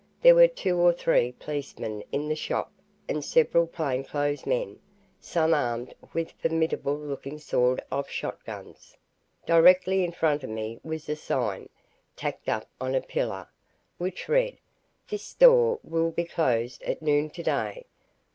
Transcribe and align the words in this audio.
There 0.23 0.33
were 0.33 0.47
two 0.47 0.77
or 0.77 0.93
three 0.93 1.31
policemen 1.33 2.03
in 2.11 2.27
the 2.27 2.35
shop 2.35 2.71
and 3.07 3.23
several 3.23 3.67
plainclothesmen, 3.67 4.79
some 5.19 5.53
armed 5.53 5.93
with 6.11 6.31
formidable 6.31 6.97
looking 6.97 7.37
sawed 7.37 7.83
off 7.91 8.09
shot 8.09 8.43
guns. 8.43 8.97
Directly 9.45 10.03
in 10.03 10.11
front 10.11 10.43
of 10.43 10.49
me 10.49 10.79
was 10.83 11.07
a 11.07 11.15
sign, 11.15 11.69
tacked 12.15 12.49
up 12.49 12.67
on 12.81 12.95
a 12.95 13.01
pillar, 13.01 13.47
which 13.99 14.27
read, 14.27 14.57
"This 15.07 15.21
store 15.21 15.77
will 15.83 16.09
be 16.09 16.25
closed 16.25 16.81
at 16.81 17.03
noon 17.03 17.29
today. 17.29 17.85